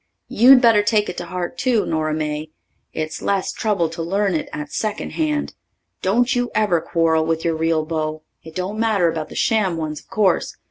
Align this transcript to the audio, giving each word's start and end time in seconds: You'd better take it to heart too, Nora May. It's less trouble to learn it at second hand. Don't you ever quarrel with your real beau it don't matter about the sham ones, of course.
You'd 0.29 0.61
better 0.61 0.81
take 0.81 1.09
it 1.09 1.17
to 1.17 1.27
heart 1.27 1.59
too, 1.59 1.85
Nora 1.85 2.15
May. 2.15 2.49
It's 2.91 3.21
less 3.21 3.51
trouble 3.53 3.87
to 3.89 4.01
learn 4.01 4.33
it 4.33 4.49
at 4.51 4.73
second 4.73 5.11
hand. 5.11 5.53
Don't 6.01 6.35
you 6.35 6.49
ever 6.55 6.81
quarrel 6.81 7.23
with 7.23 7.45
your 7.45 7.55
real 7.55 7.85
beau 7.85 8.23
it 8.41 8.55
don't 8.55 8.79
matter 8.79 9.11
about 9.11 9.29
the 9.29 9.35
sham 9.35 9.77
ones, 9.77 9.99
of 9.99 10.07
course. 10.09 10.55